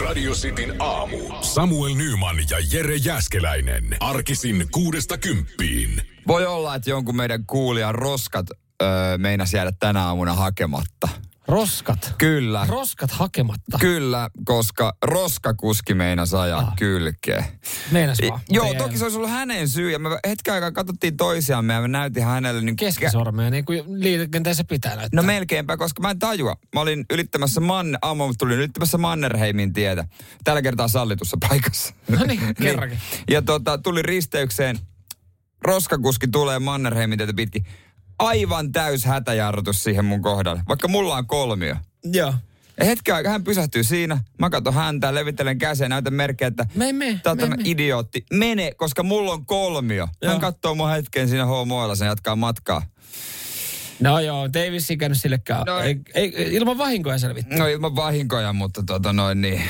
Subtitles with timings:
[0.00, 1.16] Radio Cityn aamu.
[1.40, 3.96] Samuel Nyman ja Jere Jäskeläinen.
[4.00, 6.02] Arkisin kuudesta kymppiin.
[6.26, 8.46] Voi olla, että jonkun meidän kuulijan roskat
[8.82, 11.08] öö, meinas jäädä tänä aamuna hakematta.
[11.48, 12.14] Roskat.
[12.18, 12.66] Kyllä.
[12.68, 13.78] Roskat hakematta.
[13.80, 16.76] Kyllä, koska roskakuski meinas ajaa Ah.
[16.76, 17.44] kylkeen.
[17.90, 18.40] Meinas vaan.
[18.50, 19.90] Joo, toki se olisi ollut hänen syy.
[19.90, 22.60] Ja me hetken aikaa katsottiin toisiamme ja me näytin hänelle...
[22.60, 25.22] Niin Keskisormea, niin kuin liikenteessä pitää näyttää.
[25.22, 26.56] No melkeinpä, koska mä en tajua.
[26.74, 27.98] Mä olin ylittämässä Man...
[28.02, 30.04] Aamu tulin ylittämässä Mannerheimin tietä.
[30.44, 31.94] Tällä kertaa sallitussa paikassa.
[32.08, 32.98] No niin, kerrankin.
[33.30, 34.78] Ja tota, tuli risteykseen.
[35.64, 37.66] Roskakuski tulee Mannerheimin tietä pitkin.
[38.26, 40.62] Aivan täys hätäjarrutus siihen mun kohdalle.
[40.68, 41.76] Vaikka mulla on kolmio.
[42.04, 42.34] Joo.
[42.80, 44.18] Ja hetken aikaa hän pysähtyy siinä.
[44.38, 47.62] Mä katson häntä, levittelen käsiä, näytän merkkejä, että Me, me, tää on me, tämä me.
[47.66, 48.24] idiootti.
[48.32, 50.08] Mene, koska mulla on kolmio.
[50.22, 50.32] Joo.
[50.32, 52.82] Hän katsoo mun hetken siinä homoilla, sen jatkaa matkaa.
[54.00, 55.62] No joo, te ei vissiin käynyt sillekään.
[55.66, 57.56] No ei- ei, ilman vahinkoja selvitty.
[57.56, 59.62] No ilman vahinkoja, mutta tota noin niin.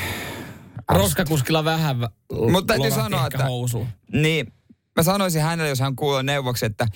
[0.89, 3.87] Roskakuskilla vähän vä- Mutta täytyy sanoa, että- housuun.
[4.13, 4.53] Niin,
[4.95, 6.87] mä sanoisin hänelle, jos hän kuulee neuvoksi, että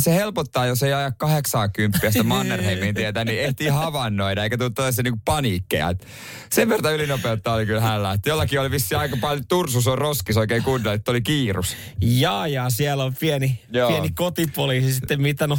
[0.00, 5.02] se helpottaa, jos ei aja 80 sitä Mannerheimin tietä, niin ehtii havainnoida, eikä tule tällaisia
[5.02, 5.88] niinku paniikkeja.
[5.88, 6.06] Et
[6.52, 10.36] sen verran ylinopeutta oli kyllä hänellä, että jollakin oli vissi aika paljon tursus on roskis
[10.36, 11.76] oikein kunnolla, että oli kiirus.
[12.00, 13.90] Ja, ja siellä on pieni, Joo.
[13.90, 15.58] pieni kotipoliisi sitten mitannut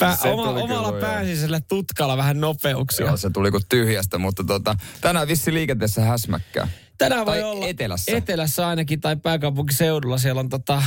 [0.00, 1.00] pää, oma, omalla kyllä, joo.
[1.00, 3.06] pääsisällä tutkalla vähän nopeuksia.
[3.06, 6.68] Joo, se tuli kuin tyhjästä, mutta tota, tänään vissi liikenteessä häsmäkkää.
[6.98, 8.16] Tänään voi olla etelässä.
[8.16, 10.18] etelässä ainakin tai pääkaupunkiseudulla.
[10.18, 10.84] Siellä on tota, äh,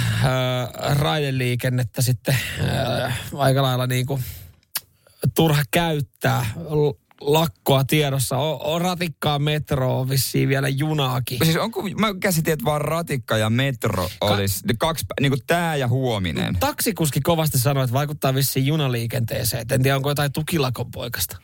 [0.97, 2.38] raideliikennettä sitten
[3.03, 4.23] äh, aika lailla niin kuin,
[5.36, 6.45] turha käyttää.
[7.26, 8.38] Lakkoa tiedossa.
[8.38, 11.40] On, on ratikkaa, metroa, vissiin vielä junaakin.
[11.44, 15.76] Siis onko, mä käsitin, että vaan ratikka ja metro olisi, ne kaksi, niin kuin tää
[15.76, 16.58] ja huominen.
[16.60, 19.62] Taksikuski kovasti sanoi, että vaikuttaa vissiin junaliikenteeseen.
[19.62, 21.38] Et en tiedä, onko jotain tukilakon poikasta.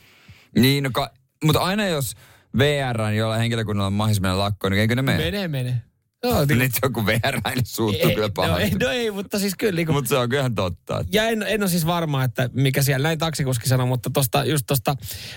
[0.55, 1.11] Niin, no, ka,
[1.43, 2.13] mutta aina jos
[2.57, 5.17] VR, jolla henkilökunnalla on mahdollisuus mennä lakkoon, niin eikö ne mene?
[5.17, 5.81] Mene, mene.
[6.23, 8.75] Joo, Niin että joku VR suuttuu kyllä no, ei, pahasti.
[8.79, 9.75] no ei, mutta siis kyllä.
[9.75, 10.99] Niin Mutta se on kyllä ihan totta.
[10.99, 14.45] että- Ja en, en ole siis varma, että mikä siellä, näin taksikuski sanoi, mutta tosta,
[14.45, 14.95] just tuosta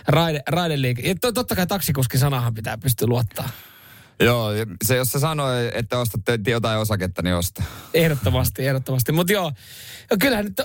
[0.08, 1.08] raide, raideliike.
[1.08, 3.48] Ja to, totta kai taksikuski sanahan pitää pystyä luottaa.
[4.20, 4.50] Joo,
[4.84, 7.62] se jos se sanoi, että ostatte jotain osaketta, niin osta.
[7.94, 9.12] Ehdottomasti, ehdottomasti.
[9.12, 9.52] Mutta joo,
[10.20, 10.60] kyllähän nyt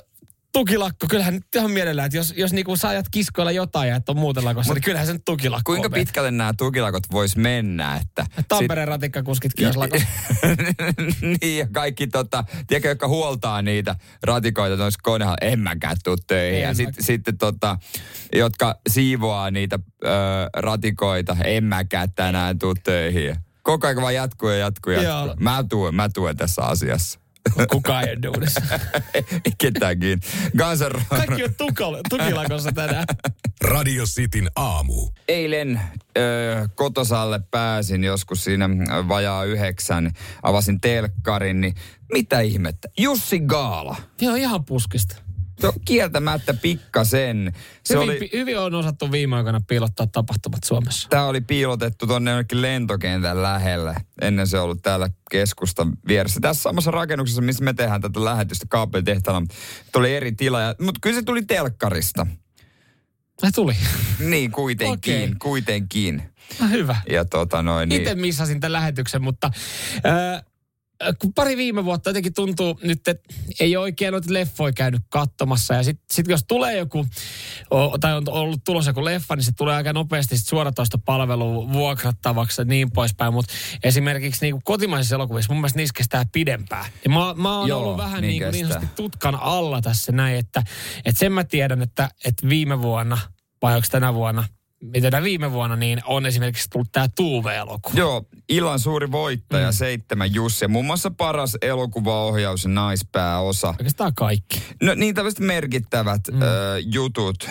[0.59, 4.09] tukilakko, kyllähän nyt ihan mielellään, että jos, jos niinku sä ajat kiskoilla jotain ja et
[4.09, 7.95] on muuten lakossa, niin kyllähän se nyt tukilakko Kuinka pitkälle nämä tukilakot vois mennä?
[7.95, 10.07] Että Tampereen ratikkakuskitkin olisi lakossa.
[11.41, 16.61] niin, ja kaikki tota, tiedätkö, jotka huoltaa niitä ratikoita noissa koneilla, en mäkään tuu töihin.
[16.61, 17.77] Ja En sit, sitten tota,
[18.35, 20.07] jotka siivoaa niitä ö,
[20.55, 23.35] ratikoita, en mäkään tänään tuu töihin.
[23.63, 25.27] Koko ajan vaan jatkuu ja jatkuu ja Joo.
[25.27, 25.43] jatkuu.
[25.43, 27.19] Mä tuen, mä tuen tässä asiassa.
[27.71, 28.61] Kukaan ei ole duunissa.
[29.13, 30.19] ei ketäänkin.
[30.57, 30.79] Guns.
[31.09, 33.05] Kaikki on tukal, tukilakossa tänään.
[33.61, 35.09] Radio Cityn aamu.
[35.27, 35.81] Eilen
[36.17, 36.21] ö,
[36.75, 38.69] kotosalle pääsin joskus siinä
[39.07, 40.11] vajaa yhdeksän.
[40.43, 41.75] Avasin telkkarin, niin
[42.13, 42.89] mitä ihmettä?
[42.97, 43.95] Jussi Gaala.
[44.21, 45.15] Joo, ihan puskista.
[45.59, 47.53] Se on kieltämättä pikkasen.
[47.85, 51.09] Se Hyvin, oli, hyvin on osattu viime aikoina piilottaa tapahtumat Suomessa.
[51.09, 53.95] tämä oli piilotettu tuonne jonnekin lentokentän lähelle.
[54.21, 56.39] Ennen se ollut täällä keskustan vieressä.
[56.39, 59.47] Tässä samassa rakennuksessa, missä me tehdään tätä lähetystä kaapelitehtaalla.
[59.91, 62.27] Tuli eri tila, ja- mutta kyllä se tuli telkkarista.
[63.41, 63.75] Ai tuli.
[64.19, 65.35] Niin, kuitenkin, Okei.
[65.41, 66.23] kuitenkin.
[66.59, 66.95] No hyvä.
[67.09, 69.51] Ja tota noin, niin, Itse missasin tämän lähetyksen, mutta
[70.05, 70.43] äh,
[71.19, 75.73] kun pari viime vuotta jotenkin tuntuu nyt, että ei oikein noita leffoja käynyt katsomassa.
[75.73, 77.05] Ja sitten sit jos tulee joku,
[77.99, 82.61] tai on ollut tulossa joku leffa, niin se tulee aika nopeasti sit suoratoista palvelua vuokrattavaksi
[82.61, 83.33] ja niin poispäin.
[83.33, 83.53] Mutta
[83.83, 86.85] esimerkiksi niin kotimaisissa elokuvissa mun mielestä niissä kestää pidempään.
[87.03, 88.81] Ja mä, mä oon Joo, ollut vähän niin niin, kuin niin kestää.
[88.81, 90.63] sanotusti tutkan alla tässä näin, että,
[91.05, 93.17] että sen mä tiedän, että, että viime vuonna,
[93.61, 94.43] vai onko tänä vuonna,
[94.83, 97.97] miten tänä viime vuonna, niin on esimerkiksi tullut tämä Tuuve-elokuva.
[97.99, 99.73] Joo, illan suuri voittaja, Mm.
[99.73, 100.65] seitsemän Jussi.
[100.65, 103.67] Ja muun muassa paras elokuvaohjaus ja naispääosa.
[103.67, 104.61] Oikeastaan kaikki.
[104.83, 106.41] No niin tällaiset merkittävät mm.
[106.41, 106.45] ö,
[106.91, 107.49] jutut, ö,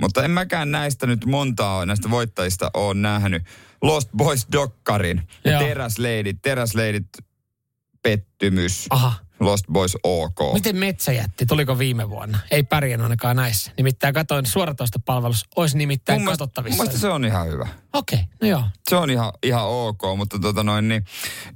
[0.00, 3.42] mutta en mäkään näistä nyt montaa näistä voittajista ole nähnyt.
[3.82, 5.60] Lost Boys-dokkarin ja Joo.
[5.62, 7.08] Teräsleidit, Teräsleidit
[8.02, 9.14] pettymys, Aha.
[9.40, 10.38] Lost Boys OK.
[10.52, 12.38] Miten Metsäjätti, tuliko viime vuonna?
[12.50, 13.72] Ei pärjännyt ainakaan näissä.
[13.76, 16.82] Nimittäin katoin suoratoista palvelussa, olisi nimittäin mun mielestä, mun katsottavissa.
[16.82, 17.68] mielestä se on ihan hyvä.
[17.92, 18.62] Okei, no joo.
[18.90, 21.04] Se on ihan, ihan ok, mutta tota noin niin,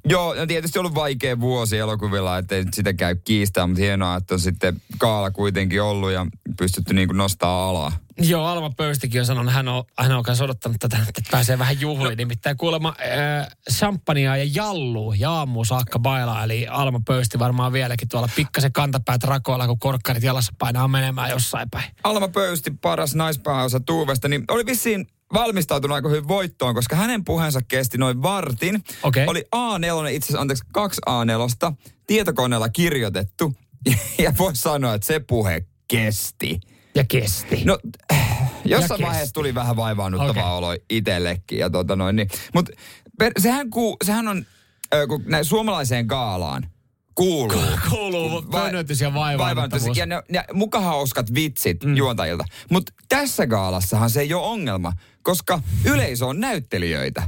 [0.04, 4.40] joo, no tietysti ollut vaikea vuosi elokuvilla, ettei sitä käy kiistää, mutta hienoa, että on
[4.40, 6.26] sitten kaala kuitenkin ollut ja
[6.62, 7.92] pystytty niin kuin nostaa alaa.
[8.18, 11.80] Joo, Alma Pöystikin on sanonut, hän on, hän on kanssa odottanut tätä, että pääsee vähän
[11.80, 12.16] juhliin.
[12.16, 16.44] Nimittäin kuulemma äh, champagnea ja jallu ja aamu saakka bailaa.
[16.44, 21.70] Eli Alma Pöysti varmaan vieläkin tuolla pikkasen kantapäät rakoilla, kun korkkarit jalassa painaa menemään jossain
[21.70, 21.90] päin.
[22.04, 27.60] Alma Pöysti, paras naispääosa Tuuvesta, niin oli vissiin valmistautunut aika hyvin voittoon, koska hänen puheensa
[27.68, 28.84] kesti noin vartin.
[29.02, 29.26] Okei.
[29.26, 31.74] Oli A4, itse asiassa anteeksi, kaksi A4,
[32.06, 33.52] tietokoneella kirjoitettu.
[34.18, 36.60] Ja voi sanoa, että se puhe kesti.
[36.94, 37.64] Ja kesti.
[37.64, 37.78] No,
[38.64, 39.32] jossain Ja vaiheessa kesti.
[39.32, 40.70] tuli vähän vaivaannuttavaa okay.
[40.70, 41.58] olo itsellekin.
[41.58, 42.28] Ja tota noin, niin.
[42.54, 42.70] Mut
[43.18, 44.46] per, sehän, kuu, sehän on,
[44.94, 46.66] ö, kun näin suomalaiseen gaalaan
[47.14, 47.62] kuuluu.
[47.90, 49.96] Kuuluu pönnötys ja vaivaannuttavuus.
[49.96, 51.96] Ja, ne, ja muka hauskat vitsit mm.
[51.96, 52.44] juontajilta.
[52.70, 54.92] Mutta tässä gaalassahan se ei ole ongelma,
[55.22, 57.22] koska yleisö on näyttelijöitä.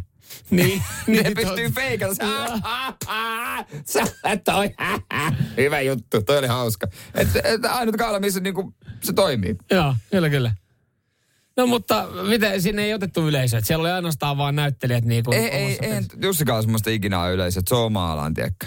[0.50, 2.14] Niin, Ne niin pystyy tot- feikata.
[3.86, 4.04] Sä
[4.44, 4.70] toi.
[5.56, 6.86] Hyvä juttu, toi oli hauska.
[7.14, 9.56] Et, et ainut gaala, missä niinku, se toimii.
[9.70, 10.52] Joo, kyllä, kyllä.
[11.56, 13.60] No mutta miten, sinne ei otettu yleisöä?
[13.60, 17.32] Siellä oli ainoastaan vaan näyttelijät niin kuin Ei, ei, ei, Jussi Gaala semmoista ikinä ole
[17.32, 18.66] yleisö, että se on oma alaan, tiedätkö?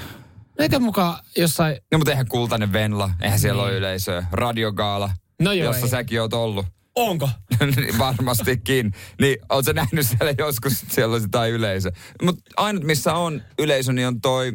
[0.60, 1.78] Näitä mukaan jossain...
[1.92, 4.26] No mutta eihän Kultainen Venla, eihän siellä ole yleisöä.
[4.32, 5.46] Radiogaala, Niin.
[5.46, 5.90] No joo, jossa ei.
[5.90, 6.66] säkin oot ollut.
[6.98, 7.30] Onko?
[7.76, 8.94] Niin Varmastikin.
[9.22, 11.92] Niin oot sä nähnyt siellä joskus, siellä olisi jotain yleisö.
[12.22, 14.54] Mutta ainut missä on yleisö, niin on toi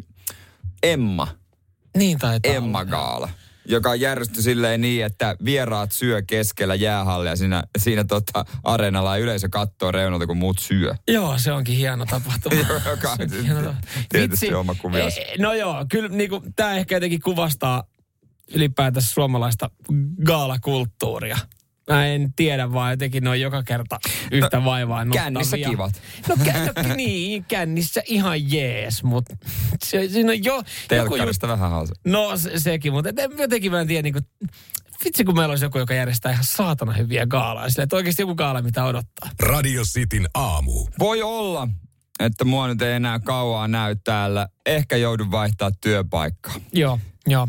[0.83, 1.27] Emma.
[1.97, 2.85] Niin taitaa Emma olla.
[2.89, 3.29] Gaala.
[3.65, 9.49] Joka järjestyi silleen niin, että vieraat syö keskellä jäähallia siinä, siinä tota areenalla ja yleisö
[9.49, 10.95] kattoo reunalta, kun muut syö.
[11.07, 12.55] Joo, se onkin hieno tapahtuma.
[12.89, 13.75] Joka on Se onkin hieno
[14.09, 14.53] tietysti Vitsi.
[14.53, 14.75] oma.
[14.97, 17.83] Eh, No joo, kyllä niinku, tämä ehkä jotenkin kuvastaa
[18.53, 19.69] ylipäätänsä suomalaista
[20.25, 21.37] gaalakulttuuria.
[21.91, 23.99] Mä en tiedä, vaan jotenkin ne on joka kerta
[24.31, 25.05] yhtä no, vaivaa.
[25.13, 26.01] kännissä kivat.
[26.29, 29.35] No, kä- no niin, kännissä ihan jees, mutta
[29.85, 30.55] se, siinä on jo...
[30.55, 31.95] joku Telkkarista vähän hauska.
[32.05, 34.25] No se, sekin, mutta et en- jotenkin mä en tiedä, niin kuin,
[35.05, 37.69] vitsi kun meillä olisi joku, joka järjestää ihan saatana hyviä gaalaja.
[37.69, 39.29] Sillä, että oikeasti joku gaala, mitä odottaa.
[39.39, 40.87] Radio Cityn aamu.
[40.99, 41.67] Voi olla,
[42.19, 44.47] että mua nyt ei enää kauaa näy täällä.
[44.65, 46.55] Ehkä joudun vaihtaa työpaikkaa.
[46.73, 47.47] Joo, joo.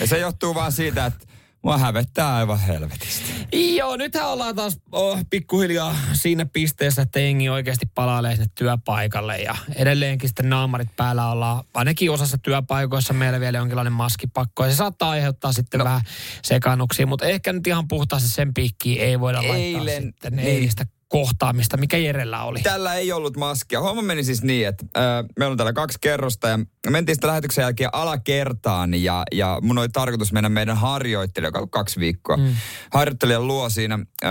[0.00, 1.26] Ja se johtuu vaan siitä, että
[1.62, 3.32] mua hävettää aivan helvetisti.
[3.76, 9.56] Joo, nythän ollaan taas oh, pikkuhiljaa siinä pisteessä, että jengi oikeasti palailee sinne työpaikalle ja
[9.74, 15.10] edelleenkin sitten naamarit päällä ollaan, ainakin osassa työpaikoissa meillä vielä jonkinlainen maskipakko ja se saattaa
[15.10, 15.84] aiheuttaa sitten no.
[15.84, 16.00] vähän
[16.42, 20.70] sekannuksia, mutta ehkä nyt ihan puhtaasti sen piikkiin ei voida laittaa Eilen, sitten niin.
[21.10, 22.60] Kohtaamista, mikä Jerellä oli.
[22.62, 23.80] Tällä ei ollut maskia.
[23.80, 27.28] Homma meni siis niin, että äh, meillä on täällä kaksi kerrosta ja me mentiin sitten
[27.28, 32.36] lähetyksen jälkeen alakertaan ja, ja mun oli tarkoitus mennä meidän harjoittelija, joka on kaksi viikkoa.
[32.36, 32.54] Mm.
[32.92, 34.30] Harjoittelijan luo siinä äh,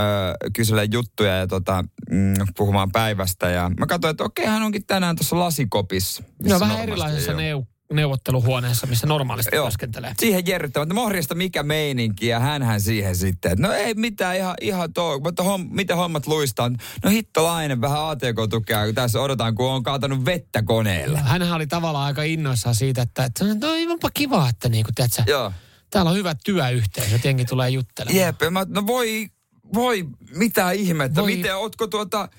[0.54, 5.16] kyselee juttuja ja tota, mm, puhumaan päivästä ja mä katsoin, että okei, hän onkin tänään
[5.16, 6.24] tuossa lasikopissa.
[6.44, 7.62] No vähän erilaisessa ei ole.
[7.62, 9.66] neu- neuvotteluhuoneessa, missä normaalisti Joo.
[9.66, 10.14] työskentelee.
[10.20, 14.56] Siihen jerryttämään, että morjesta mikä meininki ja hänhän siihen sitten, että no ei mitään ihan,
[14.62, 16.70] ihan tuo, mutta hom, miten hommat luistaa.
[17.04, 21.20] No hittolainen, vähän ATK-tukea, kun tässä odotan, kun on kaatanut vettä koneella.
[21.20, 23.52] Hänhän oli tavallaan aika innoissaan siitä, että, että no,
[23.92, 25.52] onpa kiva, että niin kuin, tiedätkö, Joo.
[25.90, 28.26] täällä on hyvä työyhteisö, jengi tulee juttelemaan.
[28.26, 29.30] Jep, mä, no voi,
[29.74, 31.36] voi, mitä ihmettä, voi.
[31.36, 32.30] miten, ootko tuota,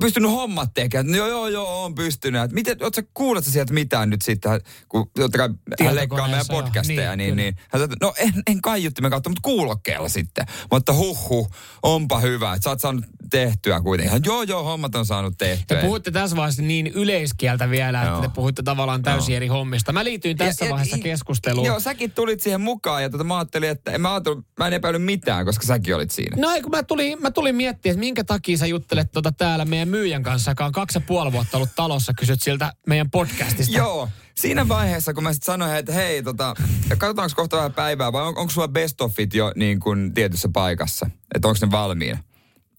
[0.00, 1.12] pystynyt hommat tekemään?
[1.12, 2.42] No joo, joo, joo, on pystynyt.
[2.42, 5.48] Et miten, ootko kuulet sä sieltä mitään nyt sitten, kun totta kai
[5.84, 9.30] hän leikkaa meidän podcasteja, Niin, niin, niin, hän sanoi, että no en, en kaiuttimen kautta,
[9.30, 10.46] mutta kuulokkeella sitten.
[10.72, 11.50] Mutta huhhuh,
[11.82, 14.20] onpa hyvä, että sä oot saanut tehtyä kuitenkin.
[14.24, 15.80] Joo, joo, hommat on saanut Te tehtyä.
[15.80, 18.20] puhutte tässä vaiheessa niin yleiskieltä vielä, että Joo.
[18.22, 19.36] te puhutte tavallaan täysin Joo.
[19.36, 19.92] eri hommista.
[19.92, 21.66] Mä liityin tässä Ja- ja- vaiheessa i- keskusteluun.
[21.66, 24.72] Joo, säkin tulit siihen mukaan ja tota, mä ajattelin, että en mä, ajatellut, mä en
[24.72, 26.36] epäily mitään, koska säkin olit siinä.
[26.40, 29.64] No ei, kun mä tulin, mä tulin miettimään, että minkä takia sä juttelet tota täällä
[29.64, 33.76] meidän myyjän kanssa, joka on kaksi ja puoli vuotta ollut talossa, kysyt siltä meidän podcastista.
[33.76, 36.54] Joo, siinä vaiheessa, kun mä sitten sanoin, että hei, tota,
[36.98, 41.10] katsotaanko kohta vähän päivää, vai on, onko sulla best ofit jo niin kuin tietyssä paikassa,
[41.34, 42.18] että onko ne valmiina.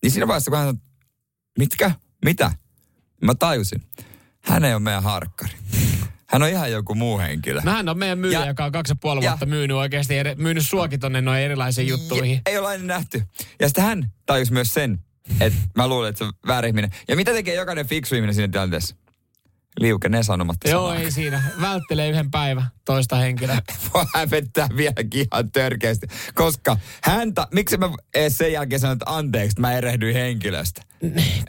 [0.04, 0.82] Niin siinä vaiheessa, kun hän sanoi,
[1.60, 1.92] mitkä?
[2.26, 2.52] Mitä?
[3.22, 3.82] Mä tajusin.
[4.44, 5.54] Hän ei ole meidän harkkari.
[6.28, 7.62] Hän on ihan joku muu henkilö.
[7.64, 10.18] No hän on meidän myyjä, Ja- joka on kaksi ja puoli ja- vuotta myynyt oikeasti,
[10.18, 12.36] eri, myynyt suokin tonne noin erilaisiin juttuihin.
[12.36, 13.24] Ja, ei ole aina nähty.
[13.60, 15.00] Ja sitten hän tajusi myös sen,
[15.40, 16.92] että mä luulen, että se on väärä ihminen.
[17.08, 18.96] Ja mitä tekee jokainen fiksu ihminen siinä tilanteessa?
[19.80, 21.04] Liukenee sanomatta Joo, sanaa.
[21.04, 21.44] ei siinä.
[21.62, 23.62] Välttelee yhden päivän toista henkilöä.
[23.94, 26.08] Mua hävettää vieläkin ihan törkeästi.
[26.34, 30.82] Koska häntä, miksi mä edes sen jälkeen sanoin, että anteeksi, mä erehdyin henkilöstä.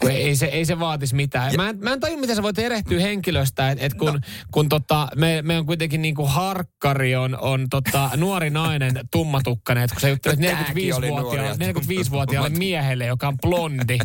[0.01, 1.53] Kun ei, se, ei se vaatisi mitään.
[1.57, 4.21] Mä en, mä en tajua, miten sä voit erehtyä henkilöstä, että et kun, no.
[4.51, 9.95] kun tota, me, me on kuitenkin niinku harkkari on, on tota, nuori nainen tummatukkainen, että
[9.95, 13.99] kun sä juttelet No tääkin oli nuori ja 45-vuotiaalle 45-vuotiaalle miehelle, joka on blondi.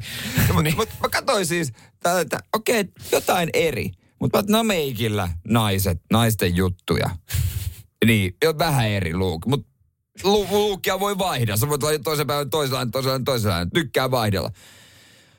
[0.48, 1.74] Mutta niin, mut, mä katsoin siis,
[2.22, 3.92] että okei, jotain eri.
[4.20, 7.10] Mutta no meikillä naiset, naisten juttuja.
[8.06, 9.46] Niin, jo vähän eri luuk.
[9.46, 9.68] Mutta
[10.24, 11.58] lu, luukia voi vaihdella.
[11.58, 13.72] Sä voit laittaa toisen päivän toisenlainen, toisenlainen, toisenlainen.
[13.74, 14.52] Tykkää vaihdella.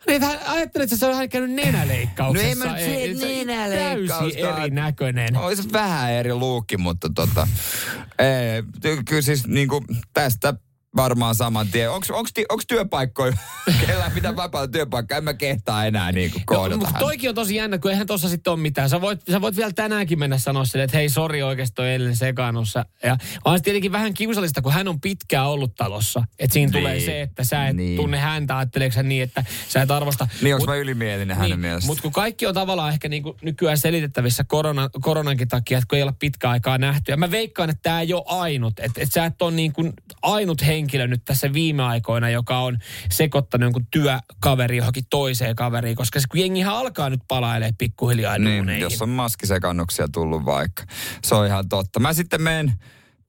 [0.07, 2.47] Niin hän ajattelit, että se on hän käynyt nenäleikkauksessa.
[2.47, 4.41] No ei mä nyt Ei, se nenäleikkausta.
[4.41, 5.37] Täysin erinäköinen.
[5.37, 7.49] Olisi vähän eri luukki, mutta tota,
[8.19, 10.55] ei, kyllä siis niinku tästä
[10.97, 11.91] varmaan saman tien.
[11.91, 13.33] Onko työpaikkoja,
[13.87, 16.71] kellä pitää vapaata työpaikkaa, en mä kehtaa enää niin kuin koodata.
[16.71, 18.91] No, mutta toikin on tosi jännä, kun eihän tossa sitten ole mitään.
[18.91, 22.17] Sä voit, sä voit vielä tänäänkin mennä sanoa sille, että hei, sori oikeasti toi eilen
[22.17, 22.87] sekaannussa.
[23.03, 26.25] Ja on se tietenkin vähän kiusallista, kun hän on pitkään ollut talossa.
[26.39, 26.83] Että siinä niin.
[26.83, 27.97] tulee se, että sä et niin.
[27.97, 30.29] tunne häntä, ajatteleeko niin, että sä et arvosta.
[30.43, 31.87] Niin, onko mä ylimielinen hänen niin, mielestä?
[31.87, 36.03] Mutta kun kaikki on tavallaan ehkä niinku nykyään selitettävissä korona, koronankin takia, että kun ei
[36.03, 37.13] olla pitkä aikaa nähty.
[37.13, 38.79] Ja mä veikkaan, että tämä ei ole ainut.
[38.79, 42.79] Että et sä et ole niinku ainut henkilö nyt tässä viime aikoina, joka on
[43.11, 48.81] sekoittanut jonkun työkaveri johonkin toiseen kaveriin, koska se kun jengihän alkaa nyt palailemaan pikkuhiljaa Niin,
[48.81, 50.85] jos on maskisekannuksia tullut vaikka.
[51.25, 52.01] Se on ihan totta.
[52.01, 52.73] Mä sitten menen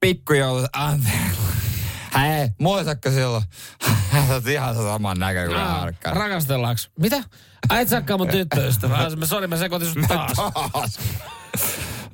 [0.00, 0.66] pikkujoulut,
[2.14, 3.44] Hei, muistatko silloin?
[4.28, 6.10] Sä oot ihan saman näkö kuin harkka.
[6.10, 6.80] Rakastellaanko?
[7.00, 7.22] Mitä?
[7.70, 9.08] Äit sakkaa mun tyttöystävää.
[9.24, 10.32] Sori, mä sekoitin sut taas.
[10.72, 10.98] taas.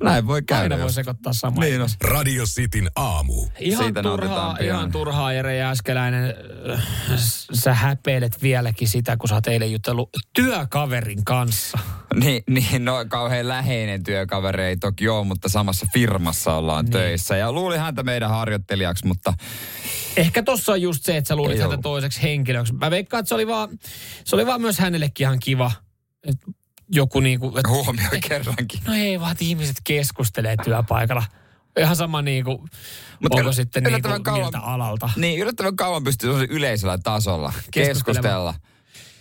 [0.01, 0.75] Näin voi käydä.
[0.75, 1.63] Aina voi sekoittaa samaa.
[1.63, 3.47] Niin Radio Cityn aamu.
[3.59, 6.33] Ihan Siitä turhaa, ihan turhaa Jere Jääskeläinen.
[7.53, 11.79] Sä häpeilet vieläkin sitä, kun sä oot eilen jutellut työkaverin kanssa.
[12.15, 16.91] Niin, niin no kauhean läheinen työkaveri ei toki ole, mutta samassa firmassa ollaan niin.
[16.91, 17.37] töissä.
[17.37, 19.33] Ja luulin häntä meidän harjoittelijaksi, mutta...
[20.17, 22.73] Ehkä tossa on just se, että sä luulit häntä toiseksi henkilöksi.
[22.73, 23.69] Mä veikkaan, että se oli vaan,
[24.23, 25.71] se oli vaan myös hänellekin ihan kiva.
[26.91, 27.57] Että joku niinku...
[27.57, 28.79] Et, Huomioi kerrankin.
[28.87, 31.23] No ei vaan, että ihmiset keskustelee työpaikalla.
[31.79, 32.67] Ihan sama niinku,
[33.21, 35.09] Mut onko sitten niinku kauan, miltä alalta.
[35.15, 38.53] Niin, yllättävän kauan pystyy yleisellä tasolla keskustella.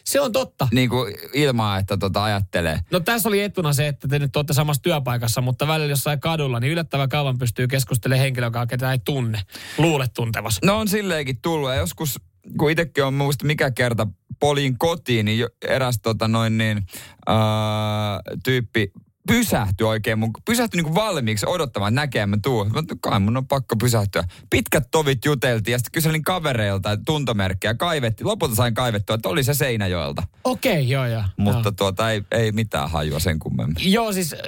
[0.04, 0.68] Se on totta.
[0.72, 2.80] Niin kuin ilman, että tota ajattelee.
[2.90, 6.60] No tässä oli etuna se, että te nyt olette samassa työpaikassa, mutta välillä jossain kadulla,
[6.60, 9.42] niin yllättävän kauan pystyy keskustelemaan henkilön kanssa, ketä ei tunne.
[9.78, 10.58] Luulet tuntevas.
[10.64, 11.70] No on silleenkin tullut.
[11.70, 12.20] Ja joskus
[12.58, 14.06] kun itsekin on muista mikä kerta
[14.40, 16.86] polin kotiin, niin eräs tota noin niin,
[17.26, 18.92] ää, tyyppi
[19.28, 22.72] pysähtyi oikein mun, pysähtyi niin kuin valmiiksi odottamaan, että näkee mä tuun.
[22.72, 24.24] Mä, kai mun on pakko pysähtyä.
[24.50, 28.24] Pitkät tovit juteltiin ja sitten kyselin kavereilta tuntomerkkejä, kaivetti.
[28.24, 30.22] Lopulta sain kaivettua, että oli se Seinäjoelta.
[30.44, 31.22] Okei, okay, joo joo.
[31.36, 31.72] Mutta joo.
[31.72, 33.92] tuota ei, ei mitään hajua sen kummemmin.
[33.92, 34.40] Joo, siis äh,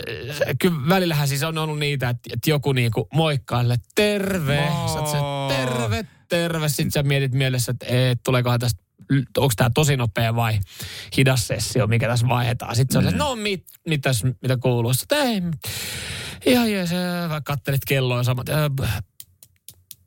[0.61, 4.69] kyllä välillähän siis on ollut niitä, että, että joku niinku moikkaille terve.
[4.93, 5.19] Sä,
[5.49, 6.69] terve, terve.
[6.69, 8.83] Sitten sä mietit mielessä, että et, tuleekohan tästä
[9.37, 10.59] onko tämä tosi nopea vai
[11.17, 12.77] hidas sessio, mikä tässä vaihdetaan.
[12.77, 13.19] Sitten se on, mm.
[13.19, 14.95] no mit, mitäs, mitä kuuluu?
[14.95, 15.43] Sitten ei,
[16.47, 16.91] ihan jees,
[17.29, 19.03] vaikka kattelit kelloa samat, äh,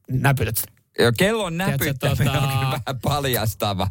[0.10, 0.56] näpytät
[1.00, 2.42] Joo, kellon näpyttäminen tota...
[2.42, 3.88] on kyllä vähän paljastava.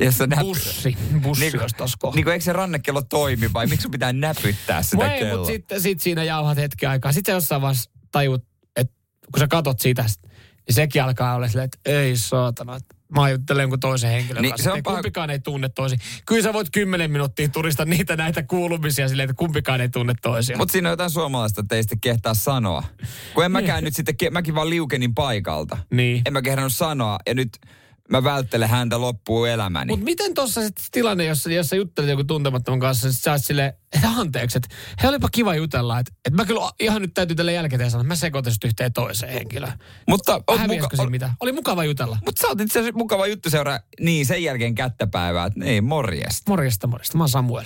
[0.00, 0.42] Jos näpy...
[0.42, 4.12] Bussi, bussi niin, olisi tossa niin kuin, eikö se rannekello toimi vai miksi sun pitää
[4.12, 5.36] näpyttää sitä Vai, kelloa?
[5.36, 7.12] mutta sitten sit siinä jauhat hetki aikaa.
[7.12, 8.44] Sitten jossain vaiheessa tajut,
[8.76, 8.94] että
[9.32, 13.62] kun sä katot sitä, niin sekin alkaa olla silleen, että ei saatana, että mä ajattelen
[13.62, 14.64] jonkun toisen henkilön niin, kanssa.
[14.64, 14.96] Se on paha...
[14.96, 15.96] Kumpikaan ei tunne toisi.
[16.26, 20.56] Kyllä sä voit kymmenen minuuttia turista niitä näitä kuulumisia silleen, että kumpikaan ei tunne toisia.
[20.56, 22.82] Mutta siinä on jotain suomalaista, että ei sitten kehtaa sanoa.
[23.34, 23.84] Kun en mäkään niin.
[23.84, 25.78] nyt sitten, mäkin vaan liukenin paikalta.
[25.90, 26.22] Niin.
[26.26, 27.18] En mä kehdannut sanoa.
[27.26, 27.48] Ja nyt
[28.10, 29.92] mä välttelen häntä loppuun elämäni.
[29.92, 34.08] Mutta miten tuossa tilanne, jossa, jossa juttelit joku tuntemattoman kanssa, että sä oot silleen, että
[34.08, 37.90] anteeksi, että he olipa kiva jutella, että, että mä kyllä ihan nyt täytyy tälle jälkeen
[37.90, 39.72] sanoa, että mä sekoitin yhteen toiseen henkilöön.
[40.08, 41.34] Mutta Häviäskö muka- mitä?
[41.40, 42.18] Oli mukava jutella.
[42.24, 46.50] Mutta sä oot itse asiassa mukava juttu seuraa, niin sen jälkeen kättäpäivää, että ei morjesta.
[46.50, 47.18] Morjesta, morjesta.
[47.18, 47.64] Mä oon Samuel.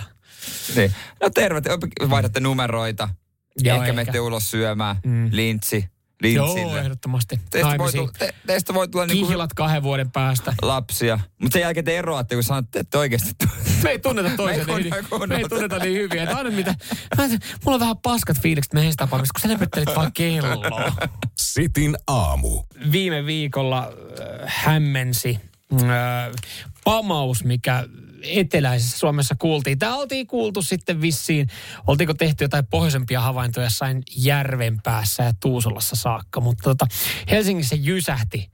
[0.76, 0.94] Niin.
[1.20, 1.62] No terve,
[2.10, 3.08] vaihdatte numeroita.
[3.58, 3.92] Joo, ehkä, ehkä.
[3.92, 4.96] menette ulos syömään.
[5.04, 5.28] Mm.
[5.32, 6.60] Lintsi lintsille.
[6.60, 7.40] Joo, ehdottomasti.
[7.50, 10.54] Teistä voi, tulla, te, teistä voi tulla niinku Kihlat kahden vuoden päästä.
[10.62, 11.18] Lapsia.
[11.38, 13.30] Mutta sen jälkeen te eroatte, kun sanotte, että oikeasti...
[13.82, 15.28] me ei tunneta toisen niin, hyvin.
[15.28, 16.18] Me ei tunneta niin hyvin.
[16.18, 16.74] Että aina mitä...
[17.64, 20.92] Mulla on vähän paskat fiilikset meidän tapaamista, kun sä lepettelit vaan kelloa.
[21.38, 22.62] Sitin aamu.
[22.92, 23.92] Viime viikolla äh,
[24.46, 25.40] hämmensi
[25.72, 26.30] äh,
[26.84, 27.84] pamaus, mikä
[28.26, 29.78] eteläisessä Suomessa kuultiin.
[29.78, 31.48] Tämä oltiin kuultu sitten vissiin,
[31.86, 34.02] oltiinko tehty jotain pohjoisempia havaintoja jossain
[34.82, 36.86] päässä ja Tuusulassa saakka, mutta tota,
[37.30, 38.50] Helsingissä jysähti.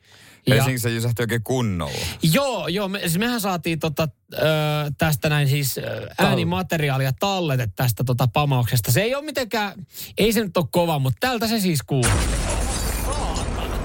[0.49, 1.99] Helsingissä ja, jysähti oikein kunnolla.
[2.23, 2.89] Joo, joo.
[2.89, 4.39] Me, siis mehän saatiin tota, ö,
[4.99, 5.81] tästä näin siis
[6.19, 8.93] äänimateriaalia tallete tästä tota pamauksesta.
[8.93, 9.87] Se ei ole mitenkään,
[10.19, 12.11] ei se nyt ole kova, mutta tältä se siis kuuluu.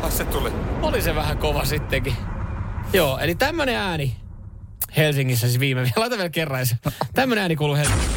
[0.09, 0.51] Se tuli.
[0.81, 2.13] Oli se vähän kova sittenkin.
[2.93, 4.15] Joo, eli tämmönen ääni
[4.97, 6.03] Helsingissä siis viime viikolla.
[6.05, 6.65] Laita vielä kerran.
[7.13, 8.11] Tämmönen ääni kuuluu Helsingissä.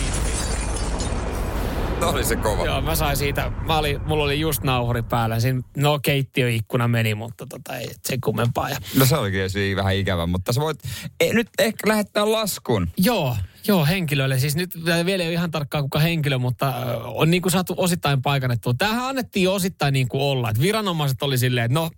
[2.02, 2.64] oli se kova.
[2.64, 5.40] Joo, mä sain siitä, mä oli, mulla oli just nauhuri päällä.
[5.40, 8.70] Siinä, no keittiöikkuna meni, mutta tota, ei se kummempaa.
[8.70, 8.76] Ja...
[8.98, 10.78] No se olikin siinä vähän ikävä, mutta sä voit
[11.20, 12.88] e, nyt ehkä lähettää laskun.
[12.96, 13.36] Joo,
[13.68, 14.38] Joo, henkilöille.
[14.38, 18.22] Siis nyt vielä ei ole ihan tarkkaan kuka henkilö, mutta on niin kuin saatu osittain
[18.22, 18.74] paikannettua.
[18.78, 20.50] Tämähän annettiin osittain niin kuin olla.
[20.50, 21.90] Että viranomaiset oli silleen, että no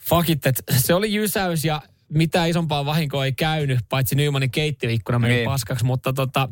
[0.00, 5.18] fuck it, että se oli jysäys ja mitään isompaa vahinkoa ei käynyt, paitsi Nymanin keittiöikkuna
[5.18, 5.44] meni Niin.
[5.44, 6.48] paskaksi, mutta tota,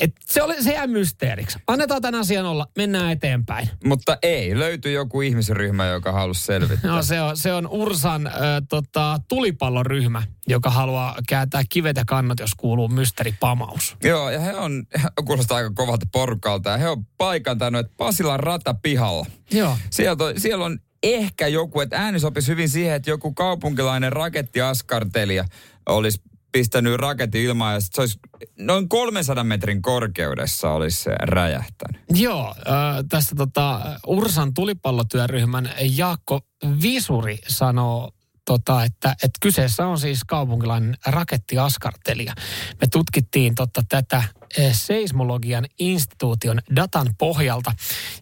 [0.00, 1.58] et se, oli, se jää mysteeriksi.
[1.66, 3.68] Annetaan tämän asian olla, mennään eteenpäin.
[3.84, 6.90] Mutta ei, löytyi joku ihmisryhmä, joka halusi selvittää.
[6.98, 8.30] No, se, on, se on Ursan ö,
[8.68, 13.96] tota, tulipalloryhmä, joka haluaa kääntää kivet ja kannat, jos kuuluu mysteeripamaus.
[14.04, 14.84] Joo, ja he on,
[15.26, 19.26] kuulostaa aika kovalta porukalta, ja he on paikantanut, että Pasilan rata pihalla.
[19.50, 19.78] Joo.
[19.90, 25.44] Sieltä siellä on ehkä joku, että ääni sopisi hyvin siihen, että joku kaupunkilainen rakettiaskartelija
[25.86, 26.20] olisi
[26.52, 28.18] pistänyt raketin ilmaan ja se olisi
[28.58, 32.02] noin 300 metrin korkeudessa olisi se räjähtänyt.
[32.10, 36.40] Joo, äh, tässä tota, Ursan tulipallotyöryhmän Jaakko
[36.82, 38.10] Visuri sanoo,
[38.44, 42.34] tota, että, että kyseessä on siis kaupunkilainen rakettiaskartelija.
[42.80, 44.22] Me tutkittiin tota, tätä
[44.58, 47.72] eh, seismologian instituution datan pohjalta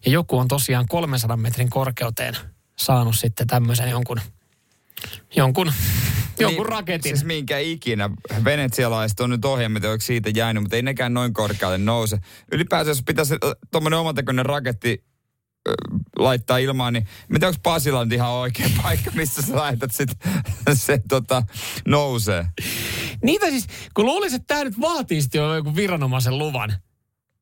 [0.05, 2.35] ja joku on tosiaan 300 metrin korkeuteen
[2.79, 4.21] saanut sitten tämmöisen jonkun,
[5.35, 5.71] jonkun,
[6.39, 7.17] jonkun Niin, raketin.
[7.17, 8.09] Siis minkä ikinä.
[8.43, 12.17] Venetsialaiset on nyt ohjelmia, onko siitä jäänyt, mutta ei nekään noin korkealle nouse.
[12.51, 13.35] Ylipäätään jos pitäisi
[13.71, 15.03] tuommoinen omatekoinen raketti
[16.19, 20.09] laittaa ilmaan, niin mitä onko Pasila nyt ihan oikea paikka, missä sä laitat sit
[20.73, 21.43] se tota,
[21.87, 22.47] nousee?
[23.23, 26.73] Niitä siis, kun luulisin, että tämä nyt vaatii sitten jo joku viranomaisen luvan.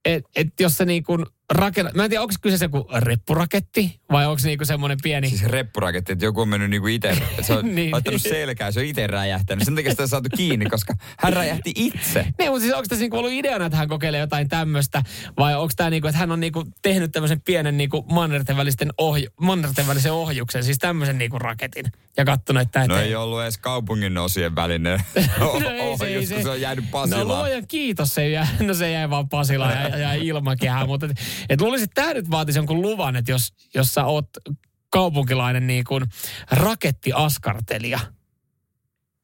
[0.05, 1.91] Että et jos se niin kuin rakenna...
[1.93, 5.29] Mä en tiedä, onko kyseessä joku reppuraketti vai onko se niin kuin semmoinen pieni...
[5.29, 7.91] Siis reppuraketti, että joku on mennyt niinku itse, se on Niin.
[7.91, 9.65] laittanut selkää, se on itse räjähtänyt.
[9.65, 12.25] Sen takia sitä on saatu kiinni, koska hän räjähti itse.
[12.39, 15.03] Niin, mutta siis onko tässä niinku ollut ideana, että hän kokeilee jotain tämmöistä,
[15.37, 19.29] vai onko tämä niinku, että hän on niinku tehnyt tämmöisen pienen niinku mannerten, välisten ohju,
[19.41, 21.85] mannerten välisen ohjuksen, siis tämmöisen niinku raketin,
[22.17, 22.87] ja katsonut, että...
[22.87, 24.99] No ei ollut edes kaupungin osien välinen
[25.39, 27.27] No ei se, ei kun se on jäänyt No Pasilaan.
[27.27, 30.87] luojan kiitos, se jäi, no se jäi vaan Pasilaan ja, ja, ja ilmakehään.
[30.87, 31.07] Mutta
[31.49, 34.29] et, luulisin, että tämä nyt vaatisi jonkun luvan, että jos, jos sä oot
[34.89, 36.03] kaupunkilainen niin kuin
[36.51, 37.99] rakettiaskartelija,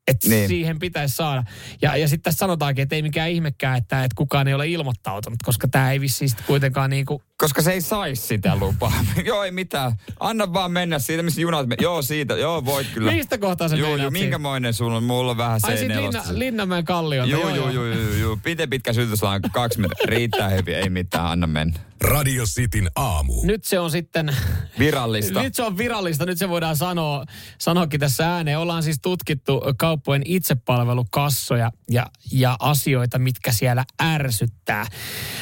[0.07, 0.47] että niin.
[0.47, 1.43] Siihen pitäisi saada.
[1.81, 5.39] Ja, ja sitten tässä sanotaankin, että ei mikään ihmekään, että, että kukaan ei ole ilmoittautunut,
[5.43, 7.23] koska tämä ei vissiin kuitenkaan niin kuin...
[7.37, 8.93] Koska se ei saisi sitä lupaa.
[9.25, 9.91] joo, ei mitään.
[10.19, 11.75] Anna vaan mennä siitä, missä junat me...
[11.79, 12.33] Joo, siitä.
[12.33, 13.11] Joo, voit kyllä.
[13.11, 15.03] Mistä kohtaa sä Joo, joo, minkämoinen sulla on?
[15.03, 16.25] Mulla on vähän Ai sit Linna, C4.
[16.31, 17.31] Linnanmäen kalliolta.
[17.31, 18.37] Joo, joo, joo, joo, joo.
[18.45, 19.49] Miten pitkä sytyslauta?
[19.49, 20.05] Kaksi metriä.
[20.05, 21.79] Riittää hyvin, ei mitään, anna mennä.
[22.01, 23.33] Radio Cityn aamu.
[23.43, 24.35] Nyt se on sitten
[24.79, 25.43] Virallista.
[25.43, 27.25] Nyt se on virallista, nyt se voidaan sanoa,
[27.57, 28.59] sanoakin tässä ääneen.
[28.59, 34.85] Ollaan siis tutkittu kauppojen itsepalvelukassoja ja, ja asioita, mitkä siellä ärsyttää.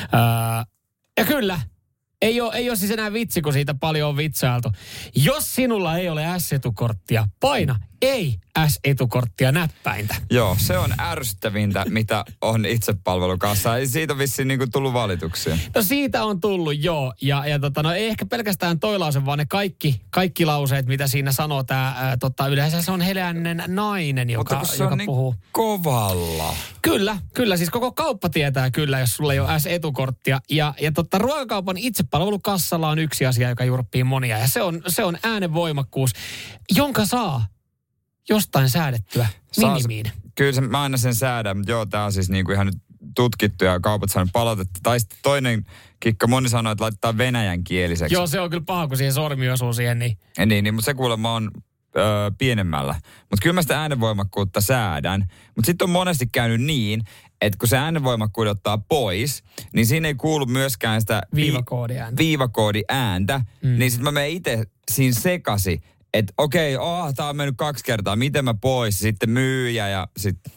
[0.01, 0.19] Öö,
[1.17, 1.59] ja kyllä,
[2.21, 4.71] ei ole, ei ole siis enää vitsi, kun siitä paljon on vitsailtu.
[5.15, 8.35] Jos sinulla ei ole S-etukorttia, paina ei
[8.67, 10.15] S-etukorttia näppäintä.
[10.31, 13.77] Joo, se on ärsyttävintä, mitä on itsepalvelukassa.
[13.77, 15.57] Ei siitä on vissiin niinku tullut valituksia.
[15.75, 17.13] No siitä on tullut joo.
[17.21, 21.07] Ja, ja tota, no ei ehkä pelkästään toi lause, vaan ne kaikki, kaikki lauseet, mitä
[21.07, 25.05] siinä sanoo tämä, tota, yleensä se on heläinen nainen, joka, Mutta se joka on niin
[25.05, 25.35] puhuu.
[25.51, 26.55] kovalla.
[26.81, 27.57] Kyllä, kyllä.
[27.57, 30.39] Siis koko kauppa tietää kyllä, jos sulla ei ole S-etukorttia.
[30.49, 34.37] Ja, ja totta, ruokakaupan itsepalvelukassalla on yksi asia, joka jurppii monia.
[34.37, 36.11] Ja se on, se on äänenvoimakkuus,
[36.75, 37.45] jonka saa
[38.29, 40.11] jostain säädettyä minimiin.
[40.35, 42.75] Kyllä se, mä aina sen säädän, mutta joo, tää on siis niinku ihan nyt
[43.15, 44.79] tutkittu ja kaupat saanut palautetta.
[44.83, 45.65] Tai sitten toinen
[45.99, 48.13] kikka, moni sanoo, että laittaa venäjän kieliseksi.
[48.13, 50.85] Joo, se on kyllä paha, kun siihen sormi osuu siihen, niin Ja Niin, niin mutta
[50.85, 51.51] se kuulemma on
[51.97, 52.95] öö, pienemmällä.
[53.19, 55.25] Mutta kyllä mä sitä äänenvoimakkuutta säädän.
[55.55, 57.01] Mutta sitten on monesti käynyt niin,
[57.41, 62.17] että kun se äänenvoimakkuuden ottaa pois, niin siinä ei kuulu myöskään sitä vi- viivakoodiääntä.
[62.17, 63.79] viivakoodi ääntä, mm.
[63.79, 65.81] niin sitten mä menen itse siinä sekasi,
[66.13, 70.53] että okei, oh, tää on mennyt kaksi kertaa, miten mä pois, sitten myyjä ja sitten...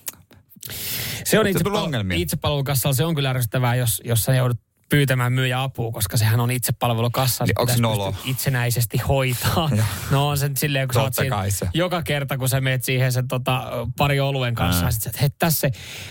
[1.24, 2.16] Se on Se itse, tulee ongelmia.
[2.18, 6.50] itsepalvelukassalla, se on kyllä ärsyttävää, jos, jos sä joudut pyytämään myyjä apua, koska sehän on
[6.50, 7.44] itsepalvelukassa.
[7.44, 8.14] Niin se onko nolo?
[8.24, 9.70] itsenäisesti hoitaa.
[10.10, 11.68] no on se silleen, kun sä Totta siinä, kai se.
[11.74, 15.20] joka kerta, kun sä meet siihen sen tota, pari oluen kanssa, ja sit sä, että
[15.20, 15.70] hei, tässä se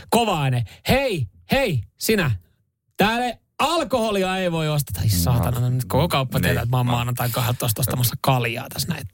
[0.09, 0.63] kova ääne.
[0.89, 2.31] Hei, hei, sinä.
[2.97, 5.01] Täällä alkoholia ei voi ostaa.
[5.03, 6.43] Ai saatana, no nyt koko kauppa Niin.
[6.43, 9.07] tietää, että mä oon maanantai 12 ostamassa kaljaa tässä näin.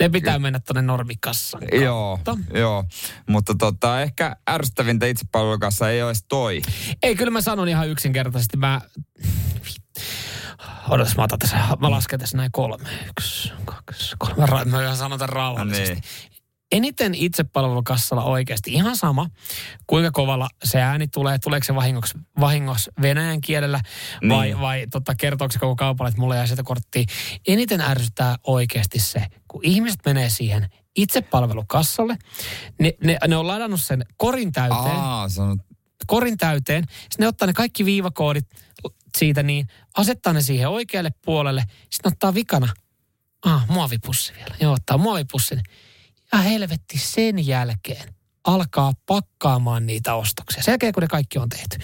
[0.00, 1.64] Ne pitää mennä tonne normikassaan.
[1.72, 2.18] Joo,
[2.54, 2.84] joo.
[3.28, 6.62] Mutta tota, ehkä ärsyttävintä itsepalvelukassa ei ole edes toi.
[7.02, 8.56] Ei, kyllä mä sanon ihan yksinkertaisesti.
[8.56, 8.80] Mä...
[10.88, 12.88] Odotas, mä otan tässä, mä lasken tässä näin kolme.
[13.08, 14.64] Yksi, kaksi, kolme.
[14.64, 15.94] Mä, sanon tämän rauhallisesti.
[15.94, 16.31] Niin.
[16.72, 19.30] Eniten itsepalvelukassalla oikeasti ihan sama,
[19.86, 23.80] kuinka kovalla se ääni tulee, tuleeko se vahingoksi, vahingossa venäjän kielellä
[24.28, 24.60] vai, Niin.
[24.60, 27.04] vai tota, kertooko se koko kaupalle, että mulla jää sitä korttia.
[27.48, 32.16] Eniten ärsyttää oikeasti se, kun ihmiset menee siihen itsepalvelukassalle,
[32.78, 35.60] ne, ne, ne on ladannut sen korin täyteen Aa, on...
[36.06, 36.84] korin täyteen.
[36.90, 38.46] Sitten ne ottaa ne kaikki viivakoodit
[39.18, 41.64] siitä niin, asettaa ne siihen oikealle puolelle.
[41.90, 42.68] Sitten ottaa vikana,
[43.44, 44.54] ah, muovipussi vielä.
[44.60, 45.62] Joo, ottaa muovipussin.
[46.32, 48.14] Ja helvetti sen jälkeen
[48.44, 50.62] alkaa pakkaamaan niitä ostoksia.
[50.62, 51.78] Sen jälkeen, kun ne kaikki on tehty.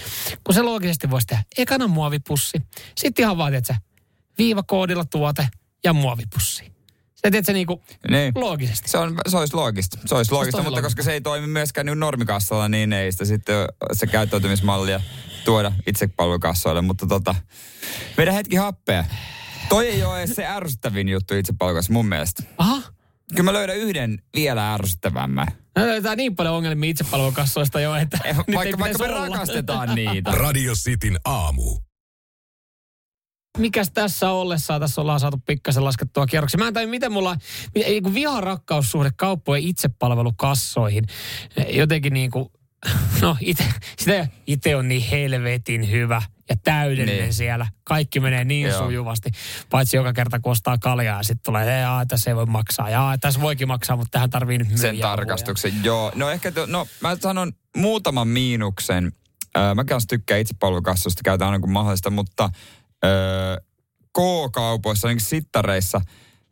[0.45, 2.63] Kun se loogisesti voisi tehdä ekana muovipussi,
[2.97, 3.77] sitten ihan vaan, että
[4.39, 5.49] viivakoodilla tuote
[5.85, 6.73] ja muovipussi.
[7.15, 8.33] Se tiedät se niinku Niin.
[8.35, 8.89] loogisesti.
[8.89, 9.99] Se, on, se olisi loogista.
[10.07, 10.87] Se olisi loogista, tosi mutta loogista.
[10.97, 13.57] koska se ei toimi myöskään niin normikassalla, niin ei sitä sitten
[13.93, 15.01] se käyttäytymismallia
[15.45, 16.81] tuoda itsepalvelukassoille.
[16.81, 17.35] Mutta tota,
[18.17, 19.05] vedä hetki happea.
[19.69, 22.43] Toi ei ole edes se ärsyttävin juttu itsepalvelukassa mun mielestä.
[22.59, 22.83] Aha.
[23.31, 25.47] Kyllä mä löydän yhden vielä ärsyttävämmän.
[25.77, 29.27] No, löytää niin paljon ongelmia itsepalvelukassoista jo, että nyt ei Vaikka, vaikka me olla.
[29.29, 30.31] rakastetaan niitä.
[30.31, 31.79] Radio Cityn aamu.
[33.59, 36.59] Mikäs tässä ollessaan, tässä ollaan saatu pikkasen laskettua kierroksia.
[36.59, 37.37] Mä en tajua, miten mulla
[37.75, 41.05] ei, kun viharakkaussuhde kauppojen itsepalvelukassoihin.
[41.69, 42.49] Jotenkin niin kuin,
[43.23, 43.65] no ite,
[43.99, 47.33] sitä itse on niin helvetin hyvä ja täydellinen Niin.
[47.35, 47.67] siellä.
[47.85, 48.79] Kaikki menee niin Joo.
[48.85, 49.31] Sujuvasti.
[49.71, 52.91] Paitsi joka kerta, kun ostaa kaljaa ja sitten tulee, jaa, tässä ei voi maksaa.
[52.91, 56.13] Jaa, tässä voikin maksaa, mutta tähän tarvii nyt Sen tarkastuksen, joo.
[56.15, 59.13] No ehkä, to, no mä sanon muutaman miinuksen.
[59.57, 62.51] Öö, mä kanssa tykkään itsepalvelukassoista, käytän aina kun mahdollista, mutta
[63.05, 63.57] öö,
[64.19, 66.01] K-kaupoissa, sittareissa,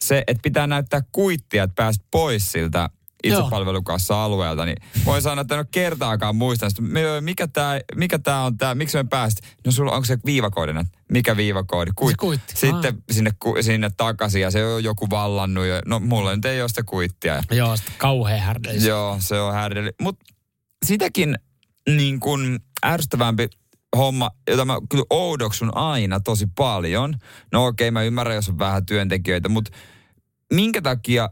[0.04, 2.90] se, että pitää näyttää kuittia, että pääset pois siltä
[3.24, 6.82] itsepalvelukassa-alueelta, niin voin sanoa, että en ole kertaakaan sitä.
[6.82, 9.38] Me- mikä tämä mikä tää on tämä, miksi me pääsit?
[9.66, 10.72] No sulla onko se viivakoodi?
[10.72, 10.86] näet?
[11.12, 11.90] Mikä viivakoodi?
[11.96, 12.16] Kuit.
[12.16, 12.56] kuitti.
[12.56, 15.66] Sitten sinne, ku, sinne takaisin ja se on joku vallannut.
[15.66, 17.42] Ja, no mulla nyt ei ole sitä kuittia.
[17.50, 18.88] Joo, sitten kauhean härdellistä.
[18.88, 19.90] Joo, se on härdeli.
[20.02, 20.24] Mutta
[20.84, 21.36] sitäkin
[21.88, 23.48] niin kuin ärsyttävämpi
[23.96, 27.14] homma, jota mä kyllä oudoksun aina tosi paljon.
[27.52, 29.70] No okei, mä ymmärrän, jos on vähän työntekijöitä, mutta
[30.52, 31.30] minkä takia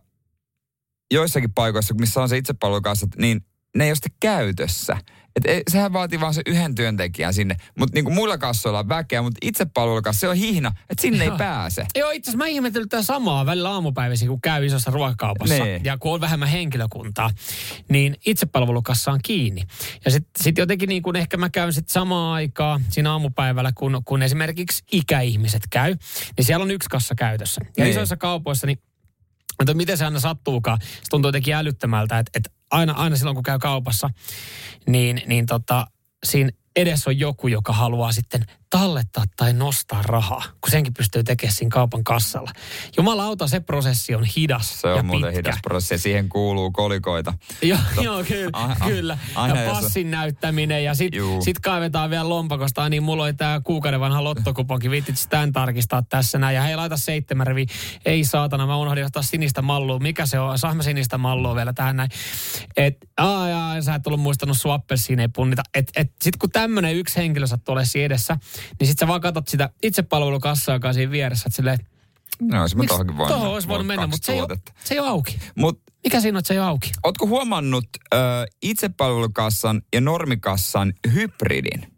[1.15, 3.41] joissakin paikoissa, missä on se itsepalvelukassat, niin
[3.77, 4.97] ne ei ole sitten käytössä.
[5.37, 7.57] Et ei, sehän vaatii vaan se yhden työntekijän sinne.
[7.79, 11.29] Mutta niin kuin muilla kassoilla on väkeä, mutta itsepalvelukassa se on hihna, että sinne ei
[11.29, 11.39] Joo.
[11.39, 11.87] pääse.
[11.99, 15.65] Joo, itse asiassa mä ihmetellyt tätä samaa välillä aamupäivisin, kun käy isossa ruokakaupassa.
[15.65, 15.85] Niin.
[15.85, 17.31] Ja kun on vähemmän henkilökuntaa,
[17.89, 19.63] niin itsepalvelukassa on kiinni.
[20.05, 24.03] Ja sitten sit jotenkin niin kuin ehkä mä käyn sitten samaa aikaa siinä aamupäivällä, kun,
[24.05, 25.95] kun esimerkiksi ikäihmiset käy,
[26.37, 27.61] niin siellä on yksi kassa käytössä.
[27.77, 27.91] Ja Niin.
[27.93, 28.79] isoissa kaupoissa, niin
[29.59, 33.43] mutta miten se aina sattuukaan, se tuntuu jotenkin älyttömältä, että, että aina, aina silloin kun
[33.43, 34.11] käy kaupassa,
[34.87, 35.87] niin, niin tota,
[36.25, 38.45] siinä edessä on joku, joka haluaa sitten
[38.79, 42.51] tallettaa tai nostaa rahaa, kun senkin pystyy tekemään siinä kaupan kassalla.
[42.97, 45.51] Jumalauta, se prosessi on hidas Se on ja muuten pitkä.
[45.51, 47.35] hidas prosessi siihen kuuluu kolikoita.
[47.63, 49.19] Joo, joo kyllä, A- a- kyllä.
[49.35, 52.89] aina ja on- passin näyttäminen ja sitten sit kaivetaan vielä lompakosta.
[52.89, 54.91] Niin mulla oli tämä kuukauden vanha lottokuponki.
[54.91, 56.55] Viittit sitä tarkistaa tässä näin.
[56.57, 57.67] Ja hei, laita seitsemän rivi.
[58.05, 59.99] Ei saatana, mä unohdin ottaa sinistä mallua.
[59.99, 60.59] Mikä se on?
[60.59, 62.11] Saamme sinistä mallua vielä tähän näin.
[62.77, 65.63] Et, aa, jaa, sä et ollut muistanut sun appelsiineja punnita.
[65.75, 68.37] Et, et, sit kun tämmönen yksi henkilö sattuu olemaan siinä edessä,
[68.81, 71.45] niin sit sä vaan katot sitä itsepalvelukassaa, joka on siinä vieressä.
[71.47, 71.79] Et silleen,
[72.43, 73.37] No, se mä miksi tohonkin voinut.
[73.37, 75.39] tohon olisi voinut mennä, mutta se ei, ole, se ei ole auki.
[75.57, 76.91] Mutta Mikä siinä on, että se ei ole auki?
[77.05, 78.17] ootko huomannut ö,
[78.63, 81.94] itsepalvelukassan ja normikassan hybridin?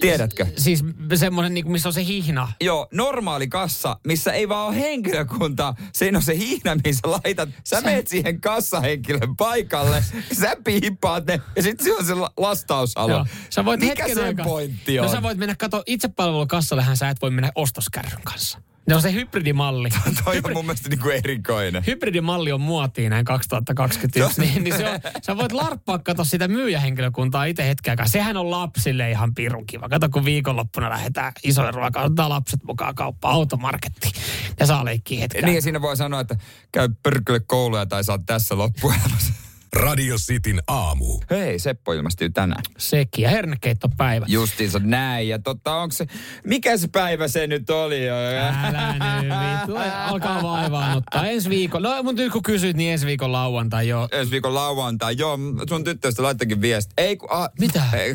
[0.00, 0.46] Tiedätkö?
[0.56, 2.52] Siis semmoinen, niin missä on se hihna.
[2.60, 5.74] Joo, normaali kassa, missä ei vaan ole henkilökuntaa.
[5.92, 7.48] Siinä on se hiihna, missä laitat.
[7.64, 10.04] Sä Sä- menet siihen kassahenkilön paikalle,
[10.40, 13.12] sä piippaat ne ja sitten siellä on se la- lastausalo.
[13.12, 13.26] Joo.
[13.50, 15.06] Sä voit Mikä sen aikaa- pointti on?
[15.06, 18.58] No sä voit mennä kato, itsepalvelukassallehan sä et voi mennä ostoskärryn kanssa.
[18.88, 19.88] Ne on se hybridimalli.
[20.24, 21.82] Toi on mun mielestä niinku erikoinen.
[21.86, 27.44] Hybridimalli on muotiin näin 2021, niin, niin se on, sä voit larppaa kato sitä myyjähenkilökuntaa
[27.44, 28.06] itse aikaa.
[28.06, 29.88] Sehän on lapsille ihan pirun kiva.
[29.88, 34.12] Kato, kun viikonloppuna lähdetään isoille ruokaan, ottaa lapset mukaan kauppaan, automarketti.
[34.60, 36.36] Ja saa leikkiä hetken Niin ja siinä voi sanoa, että
[36.72, 39.47] käy pörkyle kouluja tai saat tässä loppuelämässä.
[39.76, 41.20] Radio Cityn aamu.
[41.30, 42.62] Hei, Seppo ilmestyy tänään.
[42.78, 44.26] Sekin ja hernekeittopäivä.
[44.28, 45.28] Justiinsa näin.
[45.28, 46.06] Ja tota, onko se,
[46.44, 48.06] mikä se päivä se nyt oli?
[48.06, 48.14] jo?
[48.16, 49.76] Älä nyt vittu,
[50.06, 51.26] alkaa vaivaannuttaa.
[51.26, 54.08] Ensi viikon, no mutta nyt kun kysyt, niin ensi viikon lauantai joo.
[54.12, 55.14] Ensi viikon lauantai.
[55.18, 56.94] Joo, sun tyttöystä laittakin viesti.
[56.98, 57.82] Ei kun, ah, Mitä?
[57.92, 58.14] Ei,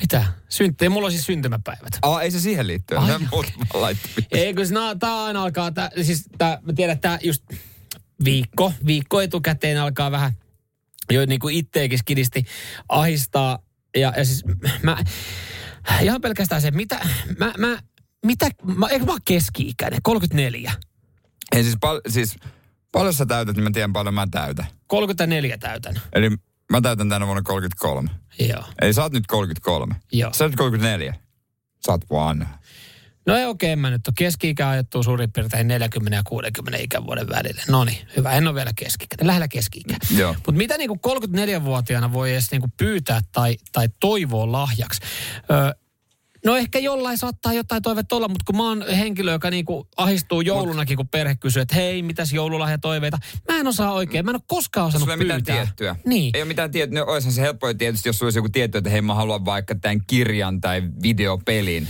[0.00, 0.24] Mitä?
[0.48, 1.98] Syntti, mulla on siis syntymäpäivät.
[2.02, 2.98] ah, ei se siihen liittyy.
[2.98, 4.26] Ai, viesti.
[4.32, 7.44] Ei, kun no, tää aina alkaa, tää, siis tää, mä tiedän, että tää just
[8.24, 10.32] viikko, viikko etukäteen alkaa vähän
[11.10, 12.44] jo niin kuin itteekin skidisti
[12.88, 13.58] ahistaa.
[13.96, 14.44] Ja, ja siis
[14.82, 14.96] mä,
[16.02, 17.00] ihan pelkästään se, mitä,
[17.38, 17.78] mä, mä
[18.26, 20.72] mitä, mä, eikö mä oon keski-ikäinen, 34.
[21.52, 22.36] Ei siis, pal- siis
[22.92, 24.66] paljon sä täytät, niin mä tiedän paljon mä täytän.
[24.86, 26.00] 34 täytän.
[26.12, 26.30] Eli
[26.72, 28.10] mä täytän tänä vuonna 33.
[28.38, 29.94] Joo, Eli sä oot nyt 33.
[30.12, 30.32] joo.
[30.32, 31.14] Sä oot 34.
[31.86, 32.58] Sä oot vanha.
[33.26, 37.62] No ei okei, mä nyt on keski-ikä ajettu suurin piirtein 40 ja 60 ikävuoden välille.
[37.68, 38.32] No niin, hyvä.
[38.32, 39.80] En ole vielä keski lähellä keski.
[40.34, 45.00] Mutta mitä niinku 34-vuotiaana voi edes niinku pyytää tai, tai toivoa lahjaksi?
[45.50, 45.74] Ö,
[46.44, 50.40] No ehkä jollain saattaa jotain toivetta olla, mutta kun mä oon henkilö, joka niinku ahistuu
[50.40, 53.18] joulunakin, kun perhe kysyy, että hei, mitäs joululahjatoiveita.
[53.52, 55.64] Mä en osaa oikein, mä en ole koskaan osannut Sulla ei mitään pyytää.
[55.64, 55.96] tiettyä.
[56.06, 56.30] Niin.
[56.34, 57.00] Ei ole mitään tiettyä.
[57.00, 60.00] No, olisihan se helppoa tietysti, jos olisi joku tietty, että hei mä haluan vaikka tämän
[60.06, 61.88] kirjan tai videopelin.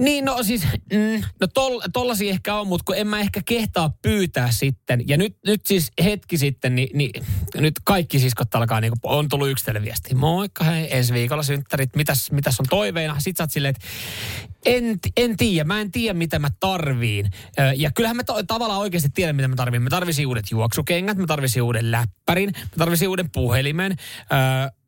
[0.00, 0.62] Niin, no siis,
[0.92, 5.08] mm, no tol, tollasia ehkä on, mutta kun en mä ehkä kehtaa pyytää sitten.
[5.08, 7.10] Ja nyt, nyt siis hetki sitten, niin, niin
[7.54, 10.14] nyt kaikki siskot alkaa, niin on tullut yksitellen viesti.
[10.14, 13.14] Moikka hei, ensi viikolla synttärit, mitäs, mitäs on toiveina?
[13.14, 13.86] Sitten sä oot silleen, että
[14.66, 17.30] en, en tiedä, mä en tiedä mitä mä tarviin.
[17.76, 19.82] Ja kyllähän mä to, tavallaan oikeasti tiedän mitä mä tarviin.
[19.82, 23.96] Mä tarvisin uudet juoksukengät, mä tarvisin uuden läppärin, mä tarvisin uuden puhelimen.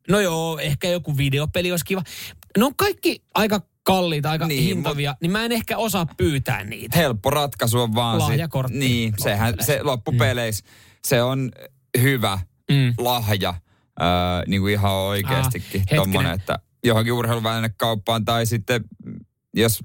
[0.09, 2.03] No joo, ehkä joku videopeli olisi kiva.
[2.57, 6.97] Ne on kaikki aika kalliita, aika Niin, hintavia, niin mä en ehkä osaa pyytää niitä.
[6.97, 8.19] Helppo ratkaisu on vaan...
[8.21, 8.77] sit- Lahjakortti.
[8.77, 10.65] Niin, sehän se loppupeleissä,
[11.07, 11.51] se on
[12.01, 12.39] hyvä
[12.71, 12.93] Mm.
[12.97, 13.53] lahja.
[14.01, 14.07] Öö,
[14.47, 15.81] niin kuin ihan oikeastikin.
[15.91, 18.83] Ah, tommonen, että johonkin urheiluvälinekauppaan tai sitten
[19.53, 19.79] jos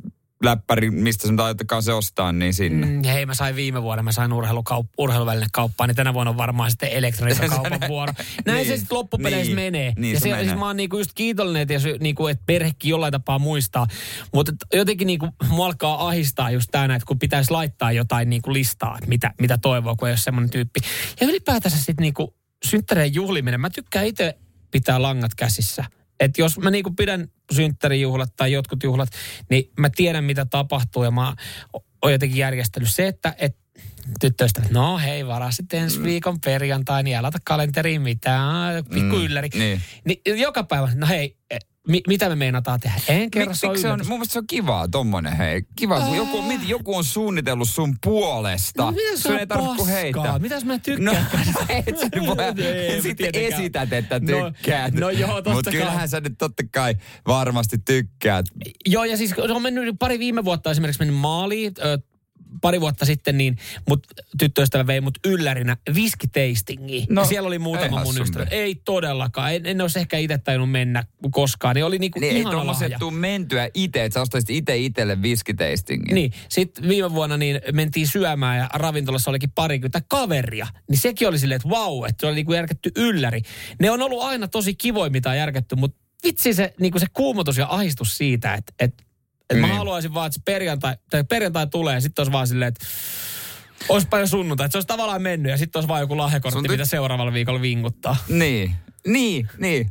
[0.45, 2.87] läppäri, mistä sen taitakaan se ostaa, niin sinne.
[2.87, 6.71] Mm, hei, mä sain viime vuonna, mä sain urheilukaup- urheiluvälinekauppaan, niin tänä vuonna on varmaan
[6.71, 8.13] sitten elektroniikkakaupan vuoro.
[8.47, 8.67] Näin Niin.
[8.69, 9.73] se sitten loppupeleissä Niin.
[9.73, 9.93] menee.
[9.99, 10.45] Niin ja se se, menee.
[10.45, 13.87] siis mä oon niinku just kiitollinen, että, niinku, että perhekin jollain tapaa muistaa.
[14.35, 18.95] Mutta jotenkin niinku, mua alkaa ahistaa just tää, että kun pitäisi laittaa jotain niinku listaa,
[18.99, 20.81] että mitä, mitä toivoo, kun ei ole semmoinen tyyppi.
[21.21, 24.39] Ja ylipäätänsä sitten niinku, synttäreen juhliminen, mä tykkään itse
[24.71, 25.85] pitää langat käsissä.
[26.25, 29.09] Että jos mä niinku pidän synttärijuhlat tai jotkut juhlat,
[29.51, 31.35] niin mä tiedän mitä tapahtuu ja mä
[32.03, 33.57] oon jotenkin järjestänyt se, että et
[34.21, 39.49] tyttöystävät, no hei, varaa sitten ensi viikon perjantai, niin älä kalenteriin mitään, pikku Mm, ylläri.
[39.55, 39.81] niin.
[40.05, 41.37] Niin joka päivä, no hei,
[41.89, 43.01] mi, mitä me meinataan tehdä?
[43.09, 45.63] En kerro, Mik, se on mun mielestä se on kivaa tommonen, hei.
[45.77, 48.83] Kiva, kun joku, mieti, joku on suunnitellut sun puolesta.
[48.85, 50.39] No mitä Sun ei tarvitse heittää.
[50.39, 51.27] Mitäs mä No, tykkään?
[51.87, 53.53] et sä nyt voi, Ei, sitten tietenkään.
[53.61, 54.95] esität, että No, tykkäät.
[54.95, 55.81] no joo, totta Mutta kai.
[55.81, 56.95] kyllähän sä nyt totta kai
[57.27, 58.47] varmasti tykkäät.
[58.87, 61.99] Joo, ja siis on mennyt pari viime vuotta esimerkiksi mennyt maaliin, ö,
[62.61, 64.07] pari vuotta sitten, niin mut
[64.39, 67.07] tyttöystävä vei mut yllärinä viskitastingiin.
[67.11, 68.47] No, No, siellä oli ei muutama mun ystävä.
[68.51, 69.55] Ei todellakaan.
[69.55, 71.75] En, en olisi ehkä itse tajunnut mennä koskaan.
[71.75, 72.99] Niin oli niinku Niin ei ihana tommoset lahja.
[72.99, 76.15] tuu mentyä itse, että sä ostaisit itse itselle viskitastingin.
[76.15, 80.67] Niin, sitten viime vuonna niin mentiin syömään ja ravintolassa olikin parikymmentä kaveria.
[80.89, 83.43] Niin sekin oli silleen, että vau, että se oli niinku järkätty ylläri.
[83.81, 87.57] Ne on ollut aina tosi kivoja, mitä on järkätty, mutta vitsi se, niinku se kuumotus
[87.57, 89.05] ja ahistus siitä, että, että,
[89.55, 89.77] mä Niin.
[89.77, 92.87] haluaisin vaan, että perjantai, tai perjantai tulee ja sitten olisi vaan silleen, että
[93.89, 94.65] olisipa jo sunnuntai.
[94.65, 97.61] Että se olisi tavallaan mennyt ja sitten olisi vaan joku lahjakortti, Sun mitä seuraavalla viikolla
[97.61, 98.17] vinkuttaa.
[98.29, 98.75] Niin,
[99.07, 99.91] niin, niin.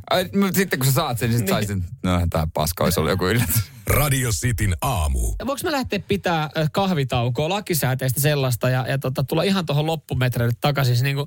[0.54, 3.72] Sitten kun sä saat sen, niin sit saisit, no tää paska olisi ollut joku yllätys.
[3.86, 5.18] Radio Cityn aamu.
[5.20, 11.04] Voinko mä lähteä pitää kahvitaukoa, lakisääteistä sellaista ja, ja tota, tulla ihan tuohon loppumetreille takaisin.
[11.04, 11.26] Niin kuin,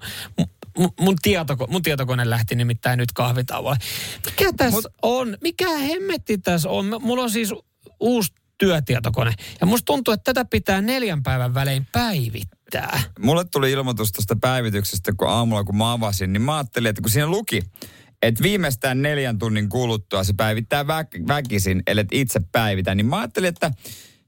[0.77, 3.77] mun, mun, tietoko, mun tietokone lähti nimittäin nyt kahvitauolle.
[4.25, 5.37] Mikä tässä Mut- on?
[5.41, 6.97] Mikä hemmetti tässä on?
[7.01, 7.53] Mulla on siis
[7.99, 9.33] uusi työtietokone.
[9.61, 12.99] Ja musta tuntuu, että tätä pitää neljän päivän välein päivittää.
[13.19, 17.11] Mulle tuli ilmoitus tuosta päivityksestä, kun aamulla kun mä avasin, niin mä ajattelin, että kun
[17.11, 17.61] siinä luki,
[18.21, 23.49] että viimeistään neljän tunnin kuluttua se päivittää vä- väkisin, ellei itse päivitä, niin mä ajattelin,
[23.49, 23.71] että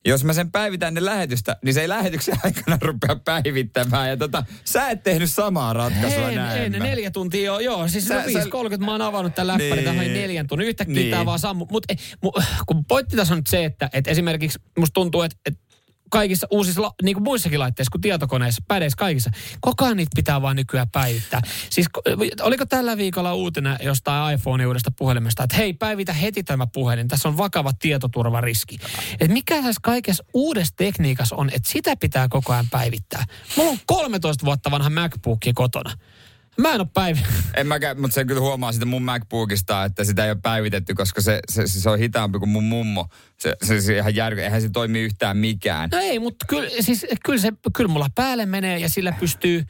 [0.07, 4.09] jos mä sen päivitän ne lähetystä, niin se ei lähetyksen aikana rupea päivittämään.
[4.09, 6.61] Ja tota, sä et tehnyt samaa ratkaisua Ei, näin.
[6.63, 7.87] ei, ne neljä tuntia joo, joo.
[7.87, 8.39] Siis Sä- sä, sä-
[8.79, 9.83] 5.30 mä oon avannut tämän läppärin, Niin.
[9.85, 10.67] tähän neljän tunnin.
[10.67, 11.11] Yhtäkkiä Niin.
[11.11, 11.67] tää vaan sammu.
[11.71, 11.93] Mutta
[12.23, 12.31] mu,
[12.67, 15.59] kun pointti tässä on nyt se, että, että esimerkiksi musta tuntuu, että, että
[16.09, 19.29] kaikissa uusissa, niin kuin muissakin laitteissa, kuin tietokoneissa, pädeissä, kaikissa,
[19.61, 21.41] koko ajan niitä pitää vaan nykyään päivittää.
[21.69, 22.01] Siis ko-
[22.41, 27.29] oliko tällä viikolla uutena jostain iPhone uudesta puhelimesta, että hei, päivitä heti tämä puhelin, tässä
[27.29, 28.77] on vakava tietoturvariski.
[29.11, 33.25] Että mikä tässä kaikessa uudessa tekniikassa on, että sitä pitää koko ajan päivittää.
[33.57, 35.93] Mulla on 13 vuotta vanha MacBook kotona.
[36.57, 37.19] Mä en ole päivi.
[37.57, 41.21] En mäkään, mutta se kyllä huomaa sitä mun MacBookista, että sitä ei ole päivitetty, koska
[41.21, 43.07] se, se, se on hitaampi kuin mun mummo.
[43.37, 45.89] Se, se, se ihan järky, eihän se toimi yhtään mikään.
[45.91, 49.63] No ei, mutta kyllä, siis, kyllä, se, kyllä mulla päälle menee ja sillä pystyy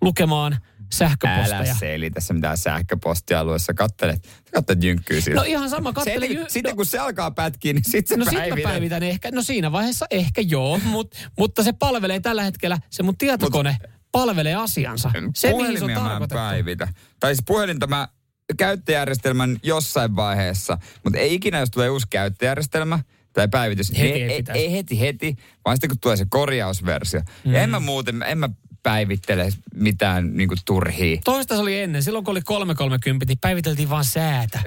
[0.00, 0.56] lukemaan
[0.92, 1.56] sähköposteja.
[1.58, 3.74] Älä selitä se mitään sähköpostia luessa.
[3.74, 5.40] Kattelet, kattelet jynkkyy siltä.
[5.40, 6.26] No ihan sama, kattele...
[6.26, 8.70] Sitten, jy- sitten no, kun se alkaa pätkiä, niin sitten No se sitten mä päivität.
[8.72, 13.16] päivitän ehkä, no siinä vaiheessa ehkä joo, mut, mutta se palvelee tällä hetkellä, se mun
[13.16, 13.76] tietokone
[14.12, 15.10] palvelee asiansa.
[15.34, 16.88] Se mihin se on mä en päivitä.
[17.20, 18.08] Tai siis puhelinta mä
[18.56, 22.98] käyttöjärjestelmän jossain vaiheessa, mutta ei ikinä, jos tulee uusi käyttöjärjestelmä
[23.32, 27.20] tai päivitys, Heti niin ei ei, ei, heti heti, vaan sitten kun tulee se korjausversio.
[27.44, 27.52] Mm.
[27.52, 28.48] Ja en mä muuten, en mä
[28.82, 31.20] päivittele mitään niinku turhia.
[31.24, 32.02] Toista se oli ennen.
[32.02, 34.60] Silloin kun oli 330, niin päiviteltiin vaan säätä.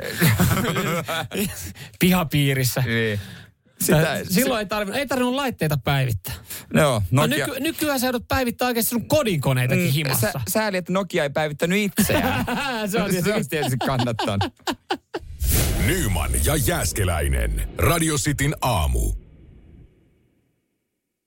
[1.99, 2.84] Pihapiirissä.
[2.86, 3.19] Niin.
[3.82, 6.34] Sitä, Silloin ei tarvinnut, ei tarvinnut laitteita päivittää.
[6.74, 7.48] Joo, No Nokia.
[7.48, 10.32] nyky, nykyään sä joudut päivittää oikeasti sun kodinkoneitakin Mm, himassa.
[10.32, 12.46] Sä, sääli, että Nokia ei päivittänyt itseään.
[12.91, 14.54] se on se olisi tietysti kannattanut.
[15.86, 17.70] Nyman ja Jääskeläinen.
[17.78, 19.13] Radio Cityn aamu.